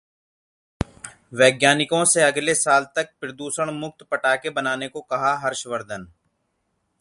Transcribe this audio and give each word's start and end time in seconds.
वैज्ञानिकों 1.33 2.03
से 2.05 2.21
अगले 2.21 2.55
साल 2.55 2.87
तक 2.95 3.13
प्रदूषणमुक्त 3.19 4.03
पटाखे 4.03 4.49
बनाने 4.49 4.87
को 4.87 5.01
कहा: 5.01 5.35
हर्षवर्धन 5.37 6.07